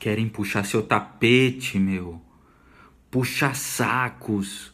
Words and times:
querem 0.00 0.28
puxar 0.28 0.64
seu 0.64 0.82
tapete, 0.82 1.78
meu. 1.78 2.20
Puxa 3.10 3.52
sacos. 3.52 4.72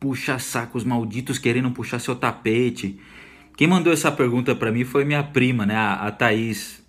Puxa 0.00 0.38
sacos 0.38 0.82
malditos 0.82 1.38
querendo 1.38 1.70
puxar 1.70 1.98
seu 1.98 2.16
tapete. 2.16 2.98
Quem 3.56 3.68
mandou 3.68 3.92
essa 3.92 4.10
pergunta 4.10 4.54
para 4.54 4.72
mim 4.72 4.84
foi 4.84 5.04
minha 5.04 5.22
prima, 5.22 5.66
né? 5.66 5.76
A, 5.76 6.06
a 6.06 6.10
Thaís. 6.10 6.82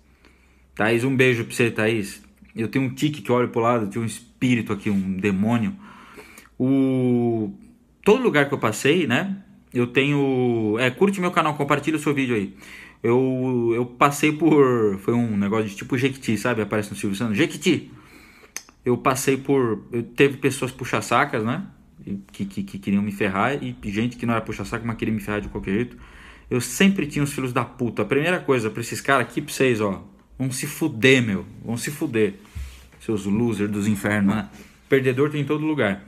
Thaís, 0.74 1.04
um 1.04 1.14
beijo 1.14 1.44
pra 1.44 1.54
você, 1.54 1.70
Thaís. 1.70 2.22
Eu 2.56 2.68
tenho 2.68 2.86
um 2.86 2.94
tique 2.94 3.20
que 3.20 3.30
olho 3.30 3.50
pro 3.50 3.60
lado, 3.60 3.86
tenho 3.88 4.02
um 4.02 4.06
espírito 4.06 4.72
aqui, 4.72 4.88
um 4.88 5.18
demônio. 5.18 5.76
O... 6.58 7.52
Todo 8.02 8.22
lugar 8.22 8.48
que 8.48 8.54
eu 8.54 8.58
passei, 8.58 9.06
né? 9.06 9.36
Eu 9.72 9.86
tenho. 9.86 10.76
É, 10.78 10.90
curte 10.90 11.20
meu 11.20 11.30
canal, 11.30 11.54
compartilha 11.54 11.96
o 11.96 12.00
seu 12.00 12.14
vídeo 12.14 12.34
aí. 12.34 12.54
Eu, 13.02 13.72
eu 13.74 13.84
passei 13.84 14.30
por. 14.30 14.98
Foi 14.98 15.12
um 15.12 15.36
negócio 15.36 15.68
de 15.68 15.74
tipo 15.74 15.98
Jequiti, 15.98 16.38
sabe? 16.38 16.62
Aparece 16.62 16.90
no 16.90 16.96
Silvio 16.96 17.16
Santos. 17.16 17.36
Jequiti! 17.36 17.90
Eu 18.84 18.96
passei 18.96 19.36
por. 19.36 19.84
Eu, 19.92 20.02
teve 20.02 20.36
pessoas 20.36 20.70
puxa-sacas, 20.70 21.42
né? 21.42 21.66
Que, 22.32 22.44
que, 22.44 22.62
que, 22.62 22.78
queriam 22.78 23.02
me 23.02 23.12
ferrar 23.12 23.62
e 23.62 23.76
gente 23.84 24.16
que 24.16 24.26
não 24.26 24.34
era 24.34 24.42
puxa-saco, 24.42 24.86
mas 24.86 24.96
queria 24.96 25.14
me 25.14 25.20
ferrar 25.20 25.40
de 25.40 25.48
qualquer 25.48 25.72
jeito. 25.72 25.96
Eu 26.50 26.60
sempre 26.60 27.06
tinha 27.06 27.22
os 27.22 27.32
filhos 27.32 27.52
da 27.52 27.64
puta. 27.64 28.02
A 28.02 28.04
primeira 28.04 28.38
coisa 28.38 28.70
pra 28.70 28.80
esses 28.80 29.00
caras 29.00 29.26
aqui, 29.26 29.40
pra 29.40 29.52
vocês, 29.52 29.80
ó. 29.80 30.04
Vão 30.38 30.50
se 30.50 30.66
fuder, 30.66 31.22
meu. 31.22 31.44
Vão 31.64 31.76
se 31.76 31.90
fuder. 31.90 32.34
Seus 33.00 33.24
losers 33.24 33.70
dos 33.70 33.86
infernos, 33.86 34.34
né? 34.34 34.48
Perdedor 34.88 35.30
tem 35.30 35.40
em 35.40 35.44
todo 35.44 35.64
lugar. 35.64 36.04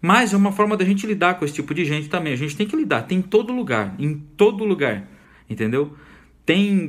Mas 0.00 0.32
é 0.32 0.36
uma 0.36 0.52
forma 0.52 0.76
da 0.76 0.84
gente 0.84 1.06
lidar 1.06 1.34
com 1.34 1.44
esse 1.44 1.54
tipo 1.54 1.74
de 1.74 1.84
gente 1.84 2.08
também. 2.08 2.32
A 2.32 2.36
gente 2.36 2.56
tem 2.56 2.66
que 2.66 2.76
lidar. 2.76 3.02
Tem 3.02 3.18
em 3.18 3.22
todo 3.22 3.52
lugar. 3.52 3.94
Em 3.98 4.14
todo 4.14 4.64
lugar. 4.64 5.08
Entendeu? 5.48 5.96
Tem 6.44 6.88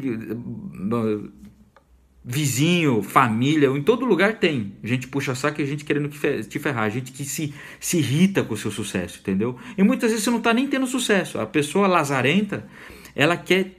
vizinho, 2.24 3.02
família, 3.02 3.68
em 3.68 3.82
todo 3.82 4.06
lugar 4.06 4.38
tem. 4.38 4.74
Gente 4.84 5.08
puxa 5.08 5.34
saco 5.34 5.62
e 5.62 5.66
gente 5.66 5.84
querendo 5.84 6.10
te 6.10 6.60
ferrar, 6.60 6.90
gente 6.92 7.12
que 7.12 7.26
se, 7.26 7.54
se 7.80 7.98
irrita 7.98 8.44
com 8.44 8.54
o 8.54 8.58
seu 8.58 8.70
sucesso, 8.70 9.20
entendeu? 9.20 9.58
E 9.78 9.84
muitas 9.84 10.12
vezes 10.12 10.24
você 10.24 10.30
não 10.30 10.38
está 10.38 10.54
nem 10.54 10.68
tendo 10.68 10.86
sucesso. 10.86 11.40
A 11.40 11.46
pessoa 11.46 11.88
lazarenta, 11.88 12.68
ela 13.16 13.36
quer 13.36 13.76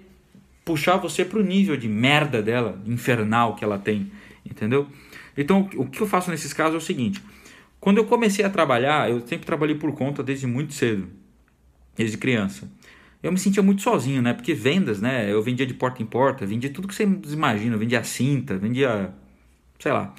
puxar 0.64 0.96
você 0.96 1.24
para 1.24 1.38
o 1.38 1.42
nível 1.42 1.76
de 1.76 1.88
merda 1.88 2.42
dela, 2.42 2.80
infernal 2.84 3.54
que 3.54 3.64
ela 3.64 3.78
tem, 3.78 4.10
entendeu? 4.44 4.88
Então, 5.36 5.68
o 5.76 5.86
que 5.86 6.00
eu 6.00 6.06
faço 6.06 6.30
nesses 6.30 6.52
casos 6.52 6.74
é 6.74 6.78
o 6.78 6.80
seguinte: 6.80 7.22
quando 7.80 7.98
eu 7.98 8.04
comecei 8.04 8.44
a 8.44 8.50
trabalhar, 8.50 9.08
eu 9.08 9.20
sempre 9.26 9.46
trabalhei 9.46 9.76
por 9.76 9.92
conta 9.92 10.22
desde 10.22 10.46
muito 10.46 10.74
cedo, 10.74 11.08
desde 11.96 12.18
criança. 12.18 12.68
Eu 13.22 13.30
me 13.30 13.38
sentia 13.38 13.62
muito 13.62 13.82
sozinho, 13.82 14.20
né? 14.20 14.32
Porque 14.32 14.52
vendas, 14.52 15.00
né? 15.00 15.30
Eu 15.30 15.42
vendia 15.42 15.64
de 15.64 15.74
porta 15.74 16.02
em 16.02 16.06
porta, 16.06 16.44
vendia 16.44 16.70
tudo 16.70 16.88
que 16.88 16.94
você 16.94 17.04
imagina, 17.04 17.76
vendia 17.76 18.02
cinta, 18.02 18.58
vendia, 18.58 19.14
sei 19.78 19.92
lá. 19.92 20.14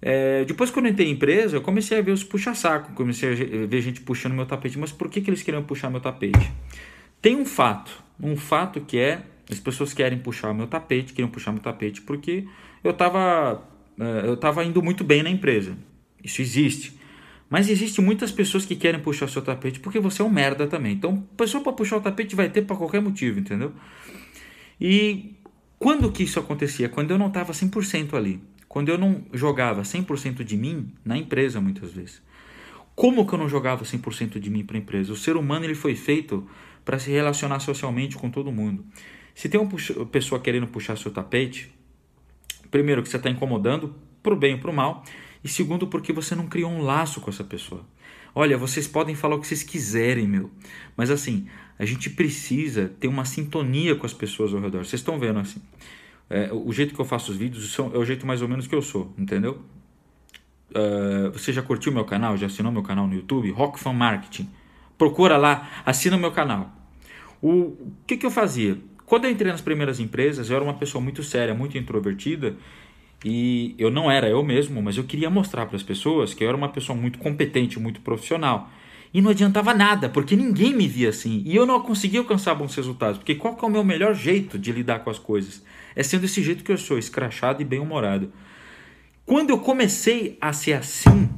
É, 0.00 0.44
depois, 0.44 0.70
quando 0.70 0.86
eu 0.86 0.92
entrei 0.92 1.08
em 1.08 1.12
empresa, 1.12 1.56
eu 1.56 1.62
comecei 1.62 1.98
a 1.98 2.02
ver 2.02 2.12
os 2.12 2.24
puxa-saco, 2.24 2.92
comecei 2.92 3.32
a 3.32 3.66
ver 3.66 3.80
gente 3.80 4.00
puxando 4.00 4.34
meu 4.34 4.46
tapete. 4.46 4.78
Mas 4.78 4.92
por 4.92 5.08
que, 5.08 5.20
que 5.20 5.30
eles 5.30 5.42
queriam 5.42 5.62
puxar 5.62 5.90
meu 5.90 6.00
tapete? 6.00 6.50
Tem 7.20 7.36
um 7.36 7.46
fato, 7.46 8.02
um 8.20 8.36
fato 8.36 8.80
que 8.80 8.98
é 8.98 9.22
as 9.50 9.60
pessoas 9.60 9.92
querem 9.92 10.18
puxar 10.18 10.52
meu 10.54 10.66
tapete, 10.66 11.12
queriam 11.12 11.30
puxar 11.30 11.52
meu 11.52 11.60
tapete 11.60 12.00
porque 12.00 12.44
eu 12.82 12.90
estava 12.90 13.62
é, 13.98 14.28
eu 14.28 14.36
tava 14.36 14.64
indo 14.64 14.82
muito 14.82 15.04
bem 15.04 15.22
na 15.22 15.30
empresa. 15.30 15.76
Isso 16.22 16.40
existe. 16.42 16.98
Mas 17.54 17.70
existe 17.70 18.00
muitas 18.00 18.32
pessoas 18.32 18.66
que 18.66 18.74
querem 18.74 18.98
puxar 19.00 19.26
o 19.26 19.28
seu 19.28 19.40
tapete 19.40 19.78
porque 19.78 20.00
você 20.00 20.20
é 20.20 20.24
um 20.24 20.28
merda 20.28 20.66
também. 20.66 20.92
Então, 20.92 21.24
pessoa 21.36 21.62
para 21.62 21.72
puxar 21.72 21.98
o 21.98 22.00
tapete 22.00 22.34
vai 22.34 22.50
ter 22.50 22.62
para 22.62 22.74
qualquer 22.74 23.00
motivo, 23.00 23.38
entendeu? 23.38 23.70
E 24.80 25.36
quando 25.78 26.10
que 26.10 26.24
isso 26.24 26.40
acontecia? 26.40 26.88
Quando 26.88 27.12
eu 27.12 27.16
não 27.16 27.28
estava 27.28 27.52
100% 27.52 28.14
ali. 28.14 28.40
Quando 28.66 28.88
eu 28.88 28.98
não 28.98 29.22
jogava 29.32 29.82
100% 29.82 30.42
de 30.42 30.56
mim 30.56 30.92
na 31.04 31.16
empresa, 31.16 31.60
muitas 31.60 31.92
vezes. 31.92 32.20
Como 32.96 33.24
que 33.24 33.32
eu 33.32 33.38
não 33.38 33.48
jogava 33.48 33.84
100% 33.84 34.40
de 34.40 34.50
mim 34.50 34.64
para 34.64 34.76
a 34.76 34.80
empresa? 34.80 35.12
O 35.12 35.16
ser 35.16 35.36
humano 35.36 35.64
ele 35.64 35.76
foi 35.76 35.94
feito 35.94 36.44
para 36.84 36.98
se 36.98 37.12
relacionar 37.12 37.60
socialmente 37.60 38.16
com 38.16 38.28
todo 38.30 38.50
mundo. 38.50 38.84
Se 39.32 39.48
tem 39.48 39.60
uma 39.60 39.70
pessoa 40.06 40.40
querendo 40.40 40.66
puxar 40.66 40.98
seu 40.98 41.12
tapete, 41.12 41.72
primeiro 42.68 43.00
que 43.00 43.08
você 43.08 43.16
está 43.16 43.30
incomodando, 43.30 43.94
pro 44.24 44.34
bem 44.34 44.54
ou 44.54 44.58
pro 44.58 44.72
mal, 44.72 45.04
e 45.44 45.48
segundo 45.48 45.86
porque 45.86 46.12
você 46.12 46.34
não 46.34 46.46
criou 46.46 46.70
um 46.70 46.80
laço 46.82 47.20
com 47.20 47.30
essa 47.30 47.44
pessoa. 47.44 47.84
Olha, 48.34 48.56
vocês 48.58 48.88
podem 48.88 49.14
falar 49.14 49.36
o 49.36 49.40
que 49.40 49.46
vocês 49.46 49.62
quiserem, 49.62 50.26
meu, 50.26 50.50
mas 50.96 51.10
assim, 51.10 51.46
a 51.78 51.84
gente 51.84 52.10
precisa 52.10 52.90
ter 52.98 53.06
uma 53.06 53.24
sintonia 53.24 53.94
com 53.94 54.06
as 54.06 54.14
pessoas 54.14 54.52
ao 54.54 54.60
redor. 54.60 54.84
Vocês 54.84 55.00
estão 55.00 55.18
vendo 55.18 55.38
assim, 55.38 55.62
é, 56.30 56.50
o 56.52 56.72
jeito 56.72 56.94
que 56.94 57.00
eu 57.00 57.04
faço 57.04 57.30
os 57.30 57.36
vídeos 57.36 57.72
são, 57.72 57.92
é 57.94 57.98
o 57.98 58.04
jeito 58.04 58.26
mais 58.26 58.42
ou 58.42 58.48
menos 58.48 58.66
que 58.66 58.74
eu 58.74 58.82
sou, 58.82 59.12
entendeu? 59.18 59.62
Uh, 60.70 61.30
você 61.30 61.52
já 61.52 61.62
curtiu 61.62 61.92
meu 61.92 62.04
canal? 62.04 62.36
Já 62.36 62.46
assinou 62.46 62.72
meu 62.72 62.82
canal 62.82 63.06
no 63.06 63.14
YouTube? 63.14 63.48
Rock 63.52 63.78
Fan 63.78 63.92
Marketing. 63.92 64.50
Procura 64.98 65.36
lá, 65.36 65.70
assina 65.86 66.16
meu 66.16 66.32
canal. 66.32 66.72
O, 67.40 67.50
o 67.50 67.92
que, 68.06 68.16
que 68.16 68.26
eu 68.26 68.30
fazia? 68.30 68.78
Quando 69.06 69.26
eu 69.26 69.30
entrei 69.30 69.52
nas 69.52 69.60
primeiras 69.60 70.00
empresas, 70.00 70.50
eu 70.50 70.56
era 70.56 70.64
uma 70.64 70.74
pessoa 70.74 71.02
muito 71.02 71.22
séria, 71.22 71.54
muito 71.54 71.76
introvertida, 71.76 72.56
e 73.24 73.74
eu 73.78 73.90
não 73.90 74.10
era 74.10 74.28
eu 74.28 74.44
mesmo, 74.44 74.82
mas 74.82 74.98
eu 74.98 75.04
queria 75.04 75.30
mostrar 75.30 75.64
para 75.64 75.76
as 75.76 75.82
pessoas 75.82 76.34
que 76.34 76.44
eu 76.44 76.48
era 76.48 76.56
uma 76.56 76.68
pessoa 76.68 76.96
muito 76.96 77.18
competente, 77.18 77.80
muito 77.80 78.00
profissional. 78.02 78.70
E 79.14 79.22
não 79.22 79.30
adiantava 79.30 79.72
nada, 79.72 80.08
porque 80.08 80.36
ninguém 80.36 80.74
me 80.74 80.86
via 80.86 81.08
assim. 81.08 81.42
E 81.46 81.54
eu 81.56 81.64
não 81.64 81.80
conseguia 81.80 82.18
alcançar 82.18 82.54
bons 82.54 82.74
resultados. 82.74 83.16
Porque 83.16 83.36
qual 83.36 83.56
é 83.62 83.66
o 83.66 83.70
meu 83.70 83.84
melhor 83.84 84.12
jeito 84.12 84.58
de 84.58 84.72
lidar 84.72 84.98
com 84.98 85.08
as 85.08 85.18
coisas? 85.18 85.64
É 85.94 86.02
sendo 86.02 86.22
desse 86.22 86.42
jeito 86.42 86.64
que 86.64 86.72
eu 86.72 86.76
sou, 86.76 86.98
escrachado 86.98 87.62
e 87.62 87.64
bem-humorado. 87.64 88.32
Quando 89.24 89.50
eu 89.50 89.58
comecei 89.58 90.36
a 90.40 90.52
ser 90.52 90.74
assim, 90.74 91.30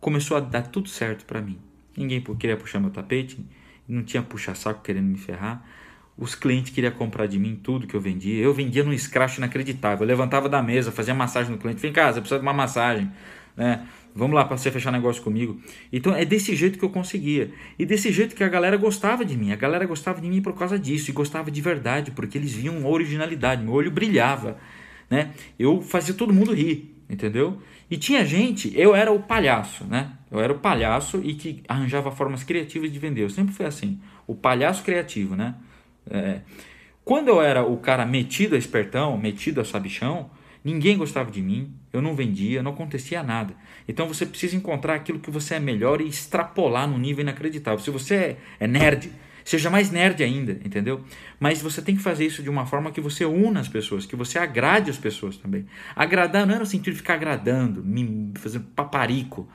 começou 0.00 0.36
a 0.36 0.40
dar 0.40 0.62
tudo 0.62 0.88
certo 0.88 1.24
para 1.26 1.40
mim. 1.40 1.58
Ninguém 1.96 2.20
queria 2.20 2.56
puxar 2.56 2.80
meu 2.80 2.90
tapete, 2.90 3.38
não 3.86 4.02
tinha 4.02 4.22
puxa-saco 4.22 4.82
querendo 4.82 5.06
me 5.06 5.18
ferrar. 5.18 5.64
Os 6.16 6.34
clientes 6.34 6.72
queriam 6.72 6.92
comprar 6.92 7.26
de 7.26 7.38
mim 7.38 7.58
tudo 7.60 7.86
que 7.86 7.94
eu 7.94 8.00
vendia. 8.00 8.42
Eu 8.42 8.54
vendia 8.54 8.84
num 8.84 8.92
escracho 8.92 9.40
inacreditável. 9.40 10.04
Eu 10.04 10.08
levantava 10.08 10.48
da 10.48 10.62
mesa, 10.62 10.92
fazia 10.92 11.12
massagem 11.12 11.50
no 11.50 11.58
cliente. 11.58 11.80
Vem 11.80 11.92
cá, 11.92 12.12
você 12.12 12.20
precisa 12.20 12.38
de 12.38 12.46
uma 12.46 12.52
massagem. 12.52 13.10
Né? 13.56 13.84
Vamos 14.14 14.36
lá 14.36 14.44
para 14.44 14.56
você 14.56 14.70
fechar 14.70 14.92
negócio 14.92 15.22
comigo. 15.22 15.60
Então 15.92 16.14
é 16.14 16.24
desse 16.24 16.54
jeito 16.54 16.78
que 16.78 16.84
eu 16.84 16.90
conseguia. 16.90 17.50
E 17.76 17.84
desse 17.84 18.12
jeito 18.12 18.36
que 18.36 18.44
a 18.44 18.48
galera 18.48 18.76
gostava 18.76 19.24
de 19.24 19.36
mim. 19.36 19.50
A 19.50 19.56
galera 19.56 19.86
gostava 19.86 20.20
de 20.20 20.28
mim 20.28 20.40
por 20.40 20.54
causa 20.54 20.78
disso. 20.78 21.10
E 21.10 21.12
gostava 21.12 21.50
de 21.50 21.60
verdade, 21.60 22.12
porque 22.12 22.38
eles 22.38 22.52
viam 22.52 22.86
originalidade. 22.86 23.64
Meu 23.64 23.72
olho 23.72 23.90
brilhava. 23.90 24.56
Né? 25.10 25.32
Eu 25.58 25.82
fazia 25.82 26.14
todo 26.14 26.32
mundo 26.32 26.54
rir. 26.54 26.94
Entendeu? 27.10 27.58
E 27.90 27.96
tinha 27.96 28.24
gente, 28.24 28.72
eu 28.74 28.94
era 28.94 29.12
o 29.12 29.20
palhaço, 29.20 29.84
né? 29.84 30.12
Eu 30.30 30.40
era 30.40 30.52
o 30.52 30.58
palhaço 30.58 31.20
e 31.22 31.34
que 31.34 31.62
arranjava 31.68 32.10
formas 32.10 32.42
criativas 32.42 32.90
de 32.90 32.98
vender. 32.98 33.22
Eu 33.22 33.30
sempre 33.30 33.54
fui 33.54 33.66
assim, 33.66 34.00
o 34.26 34.34
palhaço 34.34 34.82
criativo, 34.82 35.36
né? 35.36 35.54
É, 36.10 36.40
quando 37.04 37.28
eu 37.28 37.42
era 37.42 37.62
o 37.62 37.76
cara 37.76 38.06
metido 38.06 38.54
a 38.54 38.58
espertão, 38.58 39.18
metido 39.18 39.60
a 39.60 39.64
sabichão, 39.64 40.30
ninguém 40.64 40.96
gostava 40.96 41.30
de 41.30 41.42
mim, 41.42 41.72
eu 41.92 42.00
não 42.00 42.14
vendia, 42.14 42.62
não 42.62 42.72
acontecia 42.72 43.22
nada. 43.22 43.54
Então 43.86 44.08
você 44.08 44.24
precisa 44.24 44.56
encontrar 44.56 44.94
aquilo 44.94 45.18
que 45.20 45.30
você 45.30 45.56
é 45.56 45.60
melhor 45.60 46.00
e 46.00 46.08
extrapolar 46.08 46.88
no 46.88 46.96
nível 46.96 47.22
inacreditável. 47.22 47.78
Se 47.78 47.90
você 47.90 48.14
é, 48.14 48.36
é 48.60 48.66
nerd, 48.66 49.12
seja 49.44 49.68
mais 49.68 49.90
nerd 49.90 50.24
ainda, 50.24 50.52
entendeu? 50.64 51.04
Mas 51.38 51.60
você 51.60 51.82
tem 51.82 51.94
que 51.94 52.02
fazer 52.02 52.24
isso 52.24 52.42
de 52.42 52.48
uma 52.48 52.64
forma 52.64 52.90
que 52.90 53.00
você 53.00 53.26
una 53.26 53.60
as 53.60 53.68
pessoas, 53.68 54.06
que 54.06 54.16
você 54.16 54.38
agrade 54.38 54.90
as 54.90 54.96
pessoas 54.96 55.36
também. 55.36 55.66
Agradar 55.94 56.46
não 56.46 56.54
é 56.54 56.58
no 56.58 56.66
sentido 56.66 56.94
de 56.94 56.98
ficar 57.00 57.14
agradando, 57.14 57.84
fazendo 58.36 58.64
paparico. 58.74 59.46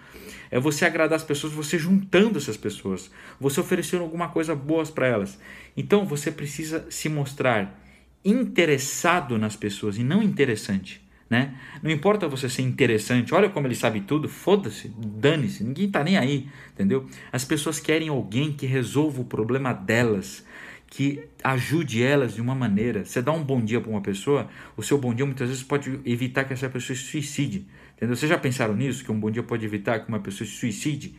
É 0.52 0.60
você 0.60 0.86
agradar 0.86 1.16
as 1.16 1.24
pessoas, 1.24 1.54
você 1.54 1.78
juntando 1.78 2.38
essas 2.38 2.58
pessoas, 2.58 3.12
você 3.40 3.60
oferecendo 3.60 4.04
alguma 4.04 4.30
coisa 4.30 4.56
boas 4.56 4.90
para 4.90 5.08
elas. 5.08 5.40
Então 5.76 6.06
você 6.06 6.32
precisa 6.32 6.86
se 6.90 7.08
mostrar 7.10 7.80
interessado 8.24 9.38
nas 9.38 9.56
pessoas 9.56 9.98
e 9.98 10.04
não 10.04 10.22
interessante. 10.22 11.02
Né? 11.30 11.54
Não 11.84 11.92
importa 11.92 12.28
você 12.28 12.50
ser 12.50 12.64
interessante, 12.64 13.36
olha 13.36 13.50
como 13.50 13.68
ele 13.68 13.76
sabe 13.76 14.02
tudo, 14.02 14.28
foda-se, 14.28 14.92
dane-se, 14.98 15.64
ninguém 15.64 15.88
tá 15.88 16.04
nem 16.04 16.18
aí, 16.18 16.50
entendeu? 16.74 17.08
As 17.32 17.46
pessoas 17.46 17.80
querem 17.80 18.10
alguém 18.10 18.52
que 18.52 18.66
resolva 18.66 19.22
o 19.22 19.26
problema 19.26 19.72
delas, 19.72 20.44
que 20.88 21.24
ajude 21.44 22.02
elas 22.02 22.34
de 22.34 22.42
uma 22.42 22.56
maneira. 22.56 23.06
Você 23.06 23.22
dá 23.22 23.32
um 23.32 23.44
bom 23.44 23.64
dia 23.64 23.80
para 23.80 23.92
uma 23.92 24.02
pessoa, 24.02 24.50
o 24.76 24.82
seu 24.82 24.98
bom 24.98 25.14
dia 25.14 25.24
muitas 25.24 25.50
vezes 25.50 25.64
pode 25.64 26.00
evitar 26.04 26.46
que 26.46 26.54
essa 26.54 26.68
pessoa 26.68 26.98
se 26.98 27.04
suicide, 27.04 27.68
entendeu? 28.00 28.16
Vocês 28.16 28.30
já 28.30 28.38
pensaram 28.38 28.74
nisso? 28.74 29.04
Que 29.04 29.12
um 29.12 29.20
bom 29.20 29.30
dia 29.30 29.44
pode 29.44 29.66
evitar 29.66 30.00
que 30.00 30.08
uma 30.08 30.20
pessoa 30.20 30.48
se 30.48 30.56
suicide? 30.56 31.14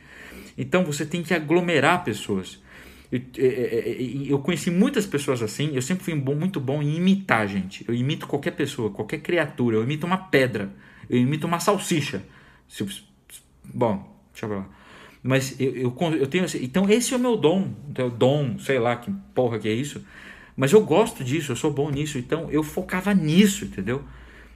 Então 0.57 0.83
você 0.83 1.05
tem 1.05 1.23
que 1.23 1.35
aglomerar 1.35 2.03
pessoas. 2.03 2.59
Eu, 3.13 3.21
eu, 4.29 4.39
conheci 4.39 4.71
muitas 4.71 5.05
pessoas 5.05 5.43
assim. 5.43 5.75
Eu 5.75 5.83
sempre 5.83 6.05
fui 6.05 6.15
bom, 6.15 6.35
muito 6.35 6.61
bom 6.61 6.81
em 6.81 6.97
imitar, 6.97 7.47
gente. 7.47 7.85
Eu 7.87 7.95
imito 7.95 8.27
qualquer 8.27 8.53
pessoa, 8.53 8.91
qualquer 8.91 9.19
criatura. 9.19 9.77
Eu 9.77 9.83
imito 9.83 10.07
uma 10.07 10.17
pedra. 10.17 10.73
Eu 11.09 11.19
imito 11.19 11.47
uma 11.47 11.59
salsicha. 11.59 12.23
Bom, 13.65 14.17
deixa 14.33 14.47
eu 14.47 14.49
ver 14.49 14.55
lá. 14.57 14.69
Mas 15.23 15.61
eu, 15.61 15.75
eu, 15.75 15.97
eu 16.19 16.27
tenho. 16.29 16.47
Então, 16.63 16.89
esse 16.89 17.13
é 17.13 17.17
o 17.17 17.21
meu 17.21 17.37
dom. 17.37 17.75
Então, 17.89 18.09
dom, 18.09 18.59
sei 18.59 18.79
lá 18.79 18.97
que 18.97 19.11
porra 19.35 19.59
que 19.59 19.69
é 19.69 19.73
isso. 19.73 20.05
Mas 20.57 20.73
eu 20.73 20.81
gosto 20.85 21.25
disso, 21.25 21.53
eu 21.53 21.57
sou 21.57 21.73
bom 21.73 21.91
nisso. 21.91 22.17
Então, 22.17 22.49
eu 22.51 22.63
focava 22.63 23.13
nisso, 23.13 23.65
entendeu? 23.65 24.05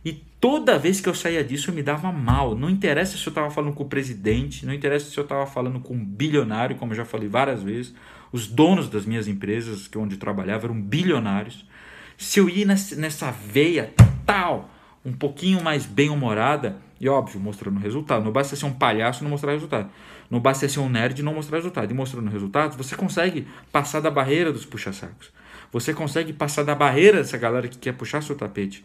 E 0.05 0.13
toda 0.13 0.79
vez 0.79 1.01
que 1.01 1.09
eu 1.09 1.15
saía 1.15 1.43
disso 1.43 1.71
eu 1.71 1.75
me 1.75 1.83
dava 1.83 2.13
mal. 2.13 2.55
Não 2.55 2.69
interessa 2.69 3.17
se 3.17 3.27
eu 3.27 3.31
estava 3.31 3.51
falando 3.51 3.73
com 3.75 3.85
o 3.85 3.89
presidente, 3.89 4.67
não 4.67 4.75
interessa 4.75 5.11
se 5.11 5.19
eu 5.19 5.23
estava 5.23 5.47
falando 5.47 5.81
com 5.81 5.95
um 5.95 6.05
bilionário, 6.05 6.77
como 6.77 6.93
eu 6.93 6.97
já 6.97 7.05
falei 7.05 7.29
várias 7.29 7.63
vezes. 7.63 7.95
Os 8.31 8.47
donos 8.47 8.89
das 8.89 9.07
minhas 9.07 9.29
empresas, 9.29 9.89
que 9.89 9.97
onde 9.97 10.17
eu 10.17 10.19
trabalhava, 10.19 10.67
eram 10.67 10.79
bilionários. 10.81 11.65
Se 12.19 12.39
eu 12.39 12.49
ir 12.49 12.67
nessa 12.67 13.31
veia 13.31 13.95
tal, 14.27 14.71
um 15.05 15.13
pouquinho 15.13 15.63
mais 15.63 15.87
bem-humorada, 15.87 16.77
e 17.01 17.09
óbvio, 17.09 17.41
mostrando 17.41 17.79
resultado. 17.81 18.25
Não 18.25 18.33
basta 18.33 18.57
ser 18.57 18.67
um 18.67 18.73
palhaço 18.73 19.23
e 19.23 19.25
não 19.25 19.31
mostrar 19.31 19.53
resultado. 19.53 19.91
Não 20.31 20.41
basta 20.41 20.69
ser 20.69 20.81
um 20.81 20.89
nerd 20.89 21.19
e 21.19 21.23
não 21.23 21.35
mostrar 21.35 21.59
resultado. 21.59 21.91
E 21.91 21.95
mostrando 21.95 22.31
resultados, 22.31 22.77
você 22.77 22.97
consegue 22.97 23.47
passar 23.71 24.01
da 24.01 24.11
barreira 24.11 24.53
dos 24.53 24.65
puxa-sacos. 24.65 25.31
Você 25.73 25.93
consegue 25.93 26.33
passar 26.33 26.63
da 26.63 26.75
barreira 26.75 27.19
dessa 27.19 27.37
galera 27.37 27.69
que 27.69 27.79
quer 27.79 27.93
puxar 27.93 28.23
seu 28.23 28.35
tapete. 28.37 28.85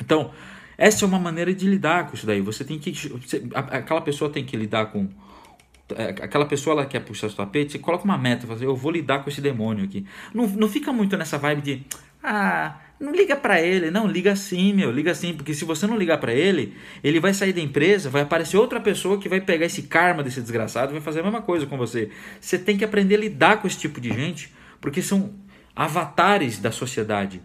Então, 0.00 0.30
essa 0.76 1.04
é 1.04 1.08
uma 1.08 1.18
maneira 1.18 1.54
de 1.54 1.66
lidar 1.68 2.08
com 2.08 2.14
isso 2.14 2.26
daí. 2.26 2.40
Você 2.40 2.64
tem 2.64 2.78
que. 2.78 2.92
aquela 3.54 4.00
pessoa 4.00 4.30
tem 4.30 4.44
que 4.44 4.56
lidar 4.56 4.86
com. 4.86 5.08
É, 5.94 6.08
aquela 6.08 6.46
pessoa 6.46 6.74
ela 6.74 6.86
quer 6.86 7.00
puxar 7.00 7.28
seu 7.28 7.36
tapete, 7.36 7.72
você 7.72 7.78
coloca 7.78 8.04
uma 8.04 8.16
meta, 8.16 8.46
fazer, 8.46 8.64
eu 8.64 8.74
vou 8.74 8.90
lidar 8.90 9.22
com 9.22 9.28
esse 9.28 9.40
demônio 9.40 9.84
aqui. 9.84 10.06
Não, 10.32 10.46
não 10.46 10.68
fica 10.68 10.92
muito 10.92 11.16
nessa 11.16 11.36
vibe 11.38 11.62
de. 11.62 11.82
Ah, 12.22 12.80
não 12.98 13.12
liga 13.12 13.36
para 13.36 13.60
ele, 13.60 13.90
não, 13.90 14.06
liga 14.06 14.34
sim, 14.34 14.72
meu, 14.72 14.90
liga 14.90 15.14
sim, 15.14 15.34
porque 15.34 15.52
se 15.52 15.64
você 15.64 15.86
não 15.86 15.96
ligar 15.96 16.18
para 16.18 16.32
ele, 16.32 16.74
ele 17.02 17.20
vai 17.20 17.34
sair 17.34 17.52
da 17.52 17.60
empresa, 17.60 18.08
vai 18.08 18.22
aparecer 18.22 18.56
outra 18.56 18.80
pessoa 18.80 19.18
que 19.18 19.28
vai 19.28 19.40
pegar 19.40 19.66
esse 19.66 19.82
karma 19.82 20.22
desse 20.22 20.40
desgraçado 20.40 20.90
e 20.90 20.94
vai 20.94 21.02
fazer 21.02 21.20
a 21.20 21.22
mesma 21.24 21.42
coisa 21.42 21.66
com 21.66 21.76
você. 21.76 22.10
Você 22.40 22.58
tem 22.58 22.78
que 22.78 22.84
aprender 22.84 23.16
a 23.16 23.18
lidar 23.18 23.60
com 23.60 23.66
esse 23.66 23.78
tipo 23.78 24.00
de 24.00 24.08
gente, 24.10 24.54
porque 24.80 25.02
são 25.02 25.34
avatares 25.76 26.58
da 26.58 26.70
sociedade. 26.70 27.42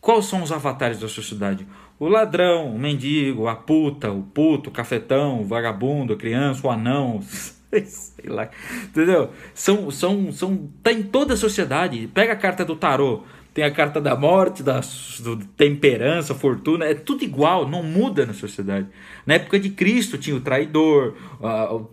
Quais 0.00 0.24
são 0.24 0.42
os 0.42 0.50
avatares 0.50 0.98
da 0.98 1.08
sociedade? 1.08 1.66
O 1.98 2.08
ladrão, 2.08 2.74
o 2.74 2.78
mendigo, 2.78 3.48
a 3.48 3.56
puta, 3.56 4.10
o 4.10 4.22
puto, 4.22 4.68
o 4.68 4.72
cafetão, 4.72 5.40
o 5.40 5.44
vagabundo, 5.44 6.12
a 6.12 6.16
criança, 6.16 6.66
o 6.66 6.70
anão, 6.70 7.22
sei 7.70 8.28
lá, 8.28 8.50
entendeu? 8.84 9.30
São, 9.54 9.90
são, 9.90 10.30
são, 10.30 10.70
tá 10.82 10.92
em 10.92 11.02
toda 11.02 11.34
a 11.34 11.36
sociedade. 11.36 12.08
Pega 12.12 12.34
a 12.34 12.36
carta 12.36 12.64
do 12.64 12.76
tarô, 12.76 13.22
tem 13.54 13.64
a 13.64 13.70
carta 13.70 13.98
da 13.98 14.14
morte, 14.14 14.62
da 14.62 14.80
do 15.20 15.38
temperança, 15.56 16.34
fortuna, 16.34 16.84
é 16.84 16.94
tudo 16.94 17.24
igual, 17.24 17.66
não 17.66 17.82
muda 17.82 18.26
na 18.26 18.34
sociedade. 18.34 18.86
Na 19.24 19.34
época 19.34 19.58
de 19.58 19.70
Cristo 19.70 20.18
tinha 20.18 20.36
o 20.36 20.40
traidor, 20.40 21.16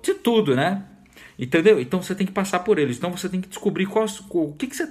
tinha 0.02 0.18
tudo, 0.18 0.54
né? 0.54 0.84
Entendeu? 1.40 1.80
Então 1.80 2.02
você 2.02 2.14
tem 2.14 2.28
que 2.28 2.34
passar 2.34 2.60
por 2.60 2.78
eles. 2.78 2.98
Então 2.98 3.10
você 3.12 3.30
tem 3.30 3.40
que 3.40 3.48
descobrir 3.48 3.86
qual, 3.86 4.06
o 4.32 4.54
que, 4.54 4.68
que 4.68 4.76
você. 4.76 4.90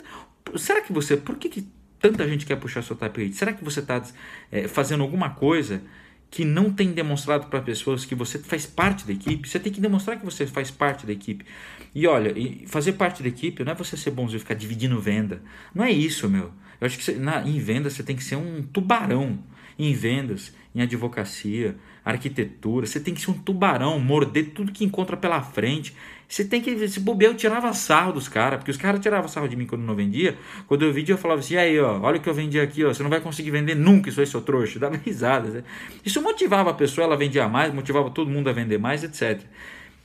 Será 0.57 0.81
que 0.81 0.93
você. 0.93 1.17
Por 1.17 1.37
que, 1.37 1.49
que 1.49 1.67
tanta 2.03 2.29
gente 2.29 2.45
quer 2.45 2.57
puxar 2.57 2.83
seu 2.83 2.97
tapete? 2.97 3.37
Será 3.37 3.53
que 3.53 3.65
você 3.65 3.81
está 3.81 4.03
é, 4.51 4.67
fazendo 4.67 5.03
alguma 5.03 5.31
coisa 5.31 5.81
que 6.29 6.45
não 6.45 6.73
tem 6.73 6.93
demonstrado 6.93 7.47
para 7.47 7.61
pessoas 7.61 8.05
que 8.05 8.15
você 8.15 8.39
faz 8.39 8.67
parte 8.67 9.07
da 9.07 9.13
equipe? 9.13 9.49
Você 9.49 9.61
tem 9.61 9.73
que 9.73 9.81
demonstrar 9.81 10.19
que 10.19 10.25
você 10.25 10.47
faz 10.47 10.71
parte 10.71 11.07
da 11.07 11.13
equipe. 11.13 11.45
E 11.95 12.07
olha, 12.07 12.35
fazer 12.67 12.95
parte 12.95 13.23
da 13.23 13.29
equipe 13.29 13.63
não 13.63 13.73
é 13.73 13.75
você 13.75 13.97
ser 13.97 14.11
bonzinho 14.11 14.39
e 14.39 14.41
ficar 14.41 14.55
dividindo 14.55 15.01
venda. 15.01 15.41
Não 15.73 15.85
é 15.85 15.93
isso, 15.93 16.29
meu. 16.29 16.51
Eu 16.81 16.87
acho 16.87 16.99
que 16.99 17.05
você, 17.05 17.13
na, 17.13 17.47
em 17.47 17.59
vendas 17.61 17.93
você 17.93 18.03
tem 18.03 18.17
que 18.17 18.25
ser 18.25 18.37
um 18.37 18.63
tubarão. 18.63 19.39
Em 19.79 19.95
vendas, 19.95 20.53
em 20.75 20.83
advocacia, 20.83 21.77
arquitetura, 22.05 22.87
você 22.87 22.99
tem 22.99 23.15
que 23.15 23.21
ser 23.21 23.31
um 23.31 23.39
tubarão, 23.39 23.99
morder 23.99 24.51
tudo 24.51 24.73
que 24.73 24.85
encontra 24.85 25.17
pela 25.17 25.41
frente. 25.41 25.95
Você 26.33 26.47
tem 26.47 26.63
que. 26.63 26.89
Se 26.89 26.99
bobear, 26.99 27.31
eu 27.31 27.37
tirava 27.37 27.71
sarro 27.75 28.15
dos 28.15 28.27
caras, 28.27 28.59
porque 28.59 28.71
os 28.71 28.79
caras 28.79 29.01
tiravam 29.01 29.29
sarro 29.29 29.47
de 29.47 29.55
mim 29.55 29.67
quando 29.67 29.83
não 29.83 29.95
vendia. 29.95 30.35
Quando 30.67 30.83
eu 30.83 30.91
vendia, 30.91 31.13
eu 31.13 31.19
falava 31.19 31.41
assim: 31.41 31.57
aí, 31.57 31.79
ó, 31.79 32.01
olha 32.01 32.17
o 32.17 32.23
que 32.23 32.29
eu 32.29 32.33
vendi 32.33 32.59
aqui, 32.59 32.83
ó, 32.83 32.89
você 32.89 33.03
não 33.03 33.11
vai 33.11 33.21
conseguir 33.21 33.51
vender 33.51 33.75
nunca 33.75 34.09
isso 34.09 34.19
aí, 34.19 34.27
seu 34.27 34.41
trouxa. 34.41 34.79
Dava 34.81 34.97
risada. 34.97 35.51
Né? 35.51 35.63
Isso 36.03 36.23
motivava 36.23 36.71
a 36.71 36.73
pessoa, 36.73 37.05
ela 37.05 37.19
vendia 37.19 37.47
mais, 37.51 37.75
motivava 37.75 38.09
todo 38.09 38.31
mundo 38.31 38.49
a 38.49 38.53
vender 38.55 38.79
mais, 38.79 39.05
etc. 39.05 39.43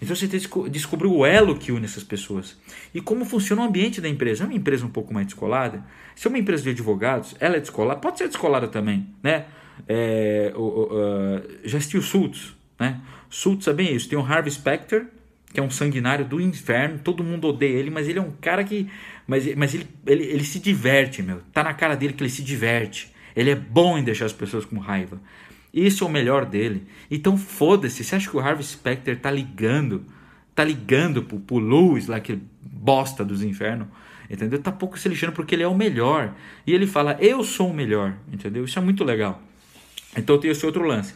Então 0.01 0.13
você 0.13 0.27
tem 0.27 0.37
que 0.37 0.69
descobrir 0.69 1.07
o 1.07 1.25
elo 1.25 1.55
que 1.55 1.71
une 1.71 1.85
essas 1.85 2.03
pessoas. 2.03 2.57
E 2.93 2.99
como 2.99 3.23
funciona 3.23 3.61
o 3.61 3.65
ambiente 3.65 4.01
da 4.01 4.09
empresa. 4.09 4.43
É 4.43 4.47
uma 4.47 4.53
empresa 4.53 4.85
um 4.85 4.89
pouco 4.89 5.13
mais 5.13 5.27
descolada. 5.27 5.81
Se 6.13 6.27
é 6.27 6.29
uma 6.29 6.37
empresa 6.37 6.61
de 6.61 6.71
advogados, 6.71 7.37
ela 7.39 7.55
é 7.55 7.61
descolada, 7.61 8.01
pode 8.01 8.17
ser 8.17 8.27
descolada 8.27 8.67
também. 8.67 9.07
Né? 9.23 9.45
É, 9.87 10.51
o, 10.57 10.61
o, 10.61 10.83
uh, 10.87 11.41
já 11.63 11.77
assistiu 11.77 12.01
Sultz. 12.01 12.53
Né? 12.77 12.99
Sultz 13.29 13.65
é 13.65 13.73
bem 13.73 13.95
isso. 13.95 14.09
Tem 14.09 14.19
o 14.19 14.21
Harvey 14.21 14.51
Specter, 14.51 15.07
que 15.53 15.59
é 15.59 15.63
um 15.63 15.69
sanguinário 15.69 16.25
do 16.25 16.39
inferno. 16.41 16.99
Todo 16.99 17.23
mundo 17.23 17.47
odeia 17.47 17.77
ele, 17.77 17.89
mas 17.89 18.07
ele 18.07 18.19
é 18.19 18.21
um 18.21 18.31
cara 18.41 18.63
que. 18.63 18.89
Mas, 19.25 19.55
mas 19.55 19.73
ele, 19.73 19.87
ele, 20.05 20.23
ele 20.23 20.43
se 20.43 20.59
diverte, 20.59 21.21
meu. 21.21 21.41
Tá 21.53 21.63
na 21.63 21.73
cara 21.73 21.95
dele 21.95 22.13
que 22.13 22.23
ele 22.23 22.29
se 22.29 22.43
diverte. 22.43 23.11
Ele 23.35 23.49
é 23.49 23.55
bom 23.55 23.97
em 23.97 24.03
deixar 24.03 24.25
as 24.25 24.33
pessoas 24.33 24.65
com 24.65 24.77
raiva. 24.77 25.21
Isso 25.73 26.03
é 26.03 26.07
o 26.07 26.09
melhor 26.09 26.45
dele. 26.45 26.87
Então 27.09 27.37
foda-se. 27.37 28.03
Você 28.03 28.15
acha 28.15 28.29
que 28.29 28.35
o 28.35 28.39
Harvey 28.39 28.63
Specter 28.63 29.19
tá 29.19 29.29
ligando? 29.29 30.05
Tá 30.55 30.63
ligando 30.63 31.21
pro, 31.21 31.39
pro 31.39 31.59
Lewis, 31.59 32.07
lá, 32.07 32.17
aquele 32.17 32.41
bosta 32.61 33.23
dos 33.23 33.43
infernos? 33.43 33.87
Entendeu? 34.29 34.59
Tá 34.59 34.71
pouco 34.71 34.97
se 34.97 35.07
lixando 35.07 35.33
porque 35.33 35.55
ele 35.55 35.63
é 35.63 35.67
o 35.67 35.75
melhor. 35.75 36.33
E 36.65 36.73
ele 36.73 36.87
fala, 36.87 37.15
eu 37.19 37.43
sou 37.43 37.69
o 37.69 37.73
melhor. 37.73 38.15
Entendeu? 38.31 38.65
Isso 38.65 38.79
é 38.79 38.81
muito 38.81 39.03
legal. 39.03 39.41
Então 40.15 40.37
tem 40.39 40.49
esse 40.49 40.65
outro 40.65 40.83
lance. 40.83 41.13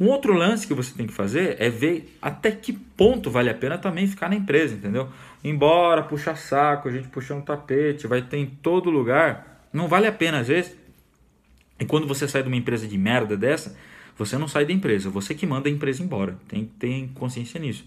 Um 0.00 0.06
outro 0.06 0.32
lance 0.32 0.66
que 0.66 0.72
você 0.72 0.94
tem 0.96 1.06
que 1.06 1.12
fazer 1.12 1.56
é 1.60 1.68
ver 1.68 2.16
até 2.22 2.50
que 2.50 2.72
ponto 2.72 3.30
vale 3.30 3.50
a 3.50 3.54
pena 3.54 3.76
também 3.76 4.06
ficar 4.06 4.30
na 4.30 4.34
empresa, 4.34 4.74
entendeu? 4.74 5.10
Embora 5.44 6.02
puxar 6.02 6.36
saco, 6.36 6.88
a 6.88 6.90
gente 6.90 7.08
puxando 7.08 7.44
tapete, 7.44 8.06
vai 8.06 8.22
ter 8.22 8.38
em 8.38 8.46
todo 8.46 8.88
lugar, 8.88 9.68
não 9.70 9.86
vale 9.86 10.06
a 10.06 10.12
pena 10.12 10.38
às 10.38 10.48
vezes. 10.48 10.74
E 11.78 11.84
quando 11.84 12.06
você 12.06 12.26
sai 12.26 12.42
de 12.42 12.48
uma 12.48 12.56
empresa 12.56 12.88
de 12.88 12.96
merda 12.96 13.36
dessa, 13.36 13.76
você 14.16 14.38
não 14.38 14.48
sai 14.48 14.64
da 14.64 14.72
empresa, 14.72 15.10
você 15.10 15.34
que 15.34 15.46
manda 15.46 15.68
a 15.68 15.72
empresa 15.72 16.02
embora. 16.02 16.38
Tem 16.48 16.64
ter 16.64 17.10
consciência 17.14 17.60
nisso. 17.60 17.84